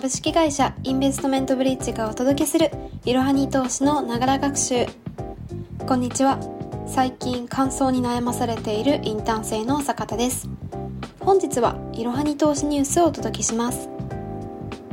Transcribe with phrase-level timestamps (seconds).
[0.00, 2.70] 株式会社インベストメントブリッジがお届けする
[3.04, 4.86] いろはに投資のながら学習。
[5.86, 6.40] こんにちは。
[6.86, 10.48] 最近乾燥に悩まされているインターン生の坂田です。
[11.20, 13.90] 本日はいろはに投資ニュースをお届けします。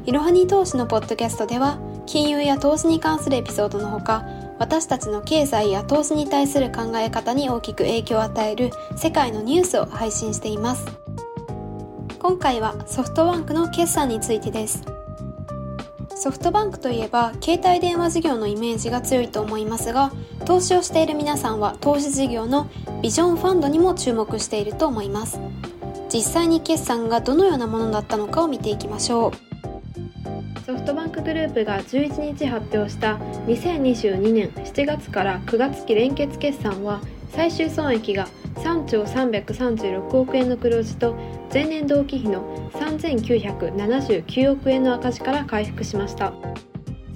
[0.05, 4.25] いろはに投資のポッドキャストでは金融や投資に関するエピソードのほか
[4.59, 11.06] 私たちの経済や投資に対する考え方に大きく影響を与える世界のニュースを配信しています。
[12.27, 14.83] 今回はソフトバンクの決算についてです。
[16.13, 20.11] ソフトバンクといえば携帯電話事業のイメージが強いと思いますが
[20.43, 22.69] 投資をしている皆さんは投資事業の
[23.01, 25.39] ビジョンファンドにも注目していると思います。
[26.13, 29.31] 実際に決算がどのようなものだったのかを見ていきましょう。
[30.65, 33.15] ソフトバンクグループが11日発表した
[33.47, 41.15] 2022年7月から9月期連結決算は最終損益が3兆336億円の黒字と
[41.53, 46.33] 前年同期比の3979億円の赤字から回復しました。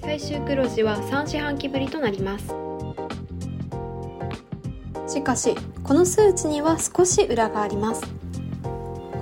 [0.00, 2.54] 最終黒字は3四半期ぶりとなります。
[5.06, 5.54] しかし
[5.84, 8.02] この数値には少し裏があります。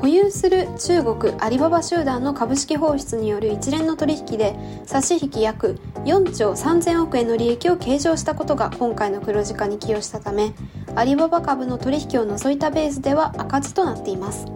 [0.00, 10.54] 保有する中国アリババ集団の株式放出による一連の取引で差し引き約4兆3000億円の利益を計上したことが今回の黒字化に寄与したため
[10.96, 14.46] アリババ株の取引を除いたベースでは赤字となっています。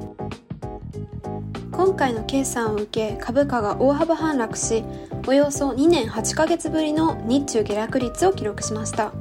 [1.70, 4.84] 今回の決算を受け株価が大幅反落し
[5.26, 9.12] およそ2年8ヶ月ぶりの日中下落率を記録しました。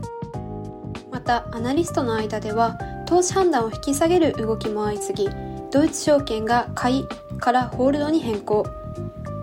[1.11, 5.29] またアナリストの間では投資判断を引き下げる動きも相次ぎ
[5.71, 7.07] ドイツ証券が買い
[7.39, 8.82] からホールドに変更。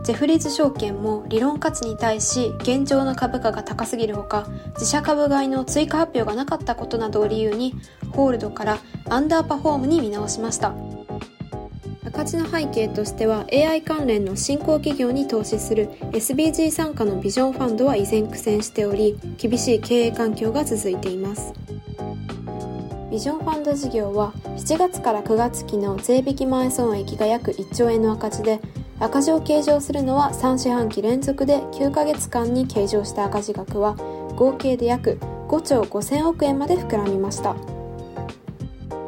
[0.02, 7.74] ジェフリーズ証券も理論価値に対し現状の株価が高すぎるほか自社株買いの追加発表がなかったことなどを理由に
[8.12, 8.78] ホールドから
[9.08, 10.74] アンダーパフォームに見直しました。
[12.02, 21.52] 赤字の背景としては AI 関連の新興企業に投資する SBG 傘下のビジョンファンドは依然苦戦しており厳しい経営環境が続いています。
[23.10, 28.60] ビジョンファンド事業は7月から9月期の税引き前損益が約1兆円の赤字で
[29.00, 33.94] 赤字を計上するのは3四半期連続で9ヶ月間に計上した赤字額は
[34.36, 35.18] 合計で約
[35.48, 37.56] 5兆5000億円まで膨らみました。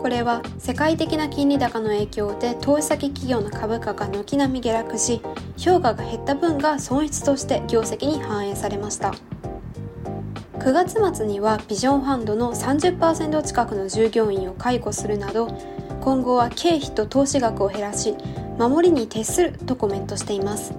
[0.02, 5.22] これは世界的な金利高の影響で投資先企業の株価が軒並み下落し
[5.56, 9.14] 評価が減った分が損失として業績に反映されました。
[10.58, 15.48] 9月末にはビジョンファンドの30%近くの従業員を解雇するなど
[16.00, 18.16] 今後は経費と投資額を減らし
[18.58, 20.74] 守りに徹するとコメントしています。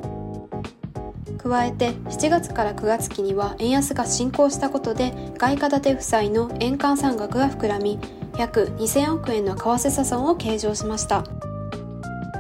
[1.38, 8.00] 加えて7月から9月期には円安が進行したことで外貨建て負債の円換算額が膨らみ
[8.38, 11.24] 約2000億円の為替差損を計上しました。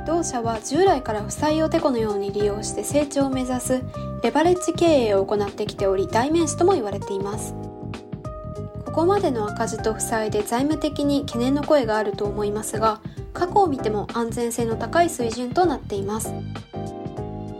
[0.05, 3.81] 同社は従来から負債をテコのように利用して成長を目指す
[4.21, 7.55] レバレッジ経営を行ってきており代名詞とも言われています。
[8.93, 13.01] ここまでの赤字と負債で財務的に懸念の声があると思いますが
[13.33, 16.31] 過去を見ても安全性の高い水準となっています。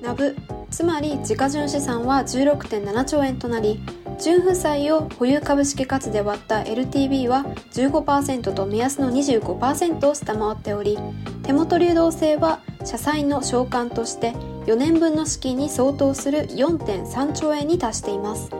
[0.03, 0.35] ナブ
[0.69, 3.81] つまり自家純資産は16.7兆円となり
[4.21, 10.99] 純負債を保有株式価値で割った LTV は15%と目安の25%を下回っており
[11.41, 14.33] 手元流動性は社債の償還として
[14.67, 18.51] 4年分の資金に相当する4.3兆円に達しています。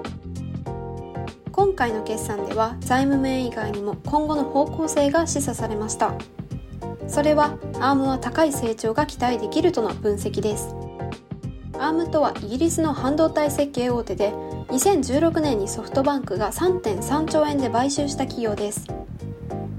[1.74, 6.14] 今回の決算では財務面以外にも今後の方向性が示唆されました。
[7.08, 10.76] それはアームは高い成長が期待できるとの分析です。
[11.80, 14.30] アームとはイギリスの半導体設計大手で
[14.68, 18.86] 2016年にソフトバンクが3.3兆円で買収した企業です。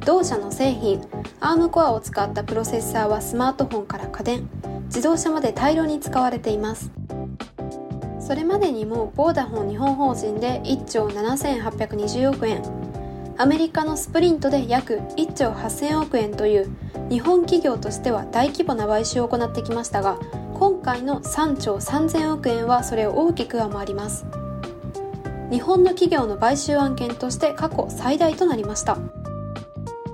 [0.04, 1.00] 同社の製品
[1.38, 4.48] アームコアを使ったプロセッサーはスマートフォンから家電
[4.86, 6.90] 自動車まで大量に使われています。
[8.26, 12.62] それまでにもボーダフォン日本法人で1兆7820億円。
[13.36, 16.70] アメリカのスプリントで約1兆8000億円という
[17.10, 20.18] 日本企業としては大規模な買収を行ってきましたが
[20.54, 24.24] 今回の3兆3000億円はそれを大きく上回ります。
[25.50, 28.96] 日本の企業の買収案件として過去最大となりました。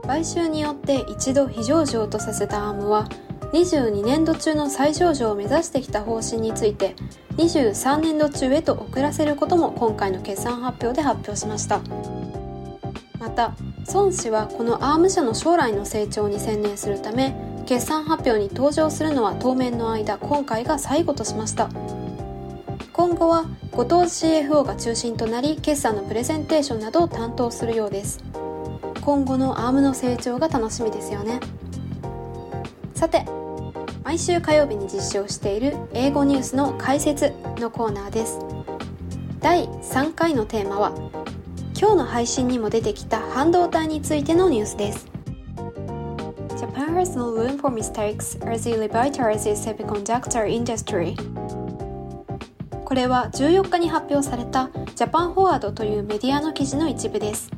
[0.04, 3.08] 買収によって一度非上場とさせたアームは
[3.52, 6.94] 22年度中の再上場を目指してきた方針について
[7.36, 11.80] 23年度中へと遅らせることも今回の決算発表で発表しました。
[13.18, 13.54] また
[13.92, 17.34] 孫氏はこのアーム社の将来の成長に専念するため
[17.66, 21.68] 決算発表に登場するのは当面の間今回が最後としました。
[22.92, 28.22] 今後は後藤 CFO が中心となり決算のプレゼンテーションなどを担当するようです。
[29.00, 31.40] 今後のアームの成長が楽しみですよね。
[32.94, 33.24] さて
[34.10, 38.40] 毎週火曜日に実施をしている英語ニュースの解説のコーナーです。
[39.38, 40.92] 第3回のテーマは
[41.78, 45.06] 今日の配信にも出てきた半導体についてのニュースです。
[46.58, 51.14] Japan has no room for mistakes as it revitalizes semiconductor industry.
[52.84, 57.48] これは14日に発表されたジャパンフォワードというメディアの記事の一部です。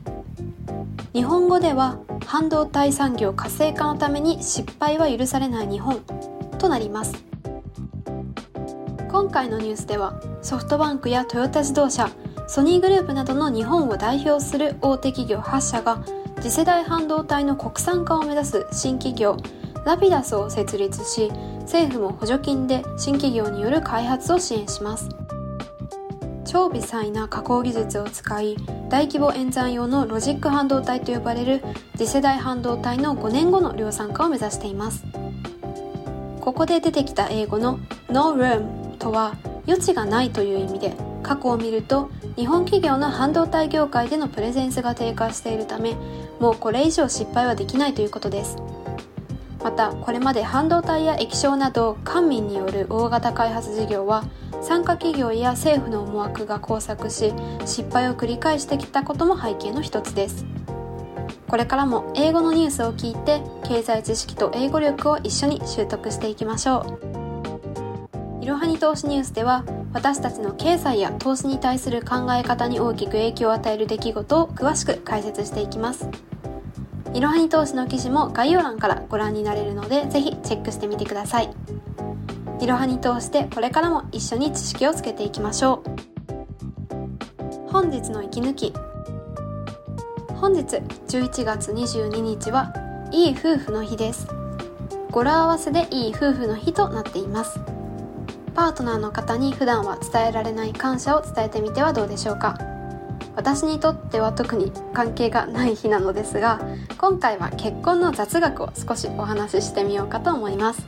[1.14, 6.02] 日本語では半導体産業活性化のために失敗は許されない日本。
[6.62, 7.12] となります。
[9.10, 12.08] 今回のニュースではソフトバンクやトヨタ自動車
[12.46, 16.02] ソニーグループなどの日本を代表する大手企業8社が
[16.36, 19.36] 次世代半導体の国産化を目指す新企業
[19.84, 21.30] ラピダスを設立し
[21.60, 25.08] 政府も補助金で新企業による開発を支援します。
[26.44, 28.56] 超微細な加工技術を使い
[28.90, 31.62] 大規模演算用のロジック半導体と呼ばれる
[31.96, 35.21] 次世代半導体の5年後の量産化を目指しています。
[36.42, 37.78] ここで出てきた英語の
[38.10, 39.36] No room とは
[39.68, 40.92] 余地がないという意味で
[41.22, 45.94] 過去を見ると日本企業の半導体業界でのプレゼンスが低下しているため
[46.40, 48.56] もうこれ以上失敗はできないということです。
[49.62, 54.24] またこれまで半導体や液晶など官民による大型開発事業は
[54.60, 57.32] 参加企業や政府の思惑が交錯し
[57.64, 60.44] 失敗を繰り返してきたことも背景の一つです。
[61.52, 66.98] これからも英語のニュースを聞いて経済知識と英語力を一緒に習得していきましょ
[68.40, 68.42] う。
[68.42, 69.62] いろはに投資ニュースでは
[69.92, 76.08] 私たちの経済や投資に対する考え方に大きく影響を与える出来事を詳しく解説していきます。
[77.12, 81.54] いろはに投資の記事も概要欄からご覧になれるのでぜひチェックしてみてください。
[82.60, 85.82] いろはに通してこれからも一緒に知識をつけていきましょ
[87.68, 87.70] う。
[87.70, 88.72] 本日の息抜き。
[90.42, 92.74] 本日11月22日は
[93.12, 94.26] いい夫婦の日です。
[95.12, 97.60] 語呂合わせでいい夫婦の日となっています。
[98.52, 102.58] パートナーの方に普段は伝えられない感謝を伝えてみてはどうでしょうか。
[103.36, 106.60] 私にとっては特に関係がない日なのですが
[106.98, 110.84] 今回は結婚の雑学を少しお話ししてみようかと思います。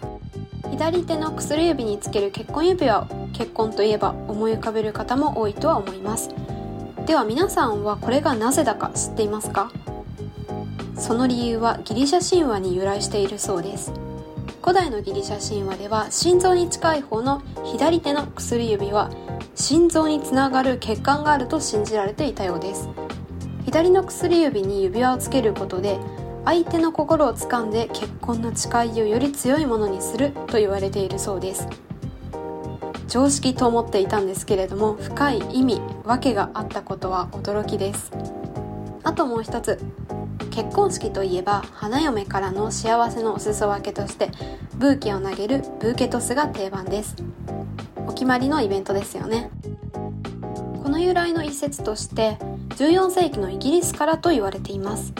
[0.72, 6.30] 左手の薬指につける結婚指輪を結婚といえば思い浮かべる方も多いとは思います。
[7.06, 9.70] では皆さんはこれがなぜだか知っていますか？
[10.96, 13.92] その理由はギリシャ神話に由来しているそうです。
[14.62, 19.10] 古代のギリシャ神話では心臓に近い方の左手の薬指は
[19.54, 22.88] 心臓につながる血管があると信じられていたようです。
[23.66, 25.98] 左の薬指に指輪をつけることで
[26.46, 31.68] 相手の心を掴んで結婚の誓いをより強いものにすると言われているそうです。
[33.14, 38.10] 常識と思っていたんですけれども深い意味訳があったことは驚きです。
[39.04, 39.78] あともう一つ
[40.50, 44.32] 結婚式といえば花嫁からの幸せのお裾分けとして
[44.74, 47.14] ブーケを投げるブーケトスが定番です。
[48.08, 49.48] お決まりのイベントですよね。
[50.82, 52.36] この由来の一説として
[52.70, 55.12] 14世紀のイギリスからと言われています。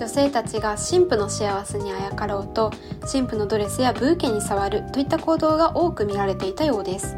[0.00, 7.14] 女性たちが神父の幸せにあやかろうと神父のドレスやブーケに触るといった行動が多く見られていたようです。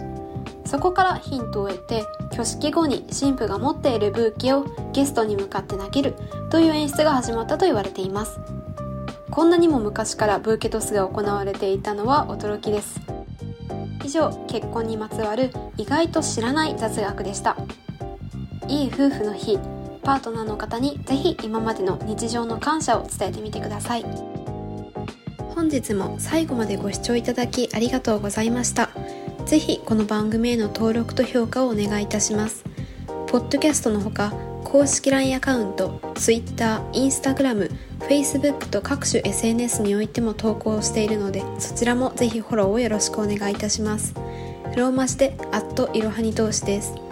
[0.65, 6.15] そこからヒントを得て挙式後に神父が持っているブーケをゲストに向かって投げる
[6.51, 8.41] という演出が始まったと言われています。
[9.31, 13.01] こんなにも昔からブーケトスが行われていたのは驚きです。
[14.05, 17.57] 以上結婚にまつわる意外と知らない雑学でした。
[18.67, 19.57] いい夫婦の日
[20.03, 24.05] パートナーの方にぜひ今までの日常の感謝を伝えてみてください。
[25.55, 28.91] 本日も最後までご視聴いただきありがとうございました。
[29.47, 32.65] ぜひこの番組への登録と評価をお願いいたします。
[33.29, 34.33] ポッドキャストのほか
[34.65, 44.15] 公式 LINE アカウント Twitter、Instagram、Facebook と各種 SNS においても投稿しているのでそちらもぜひフォローをよろしくお願いいたします。
[44.77, 47.12] ローマ字でアットいろはに投資です。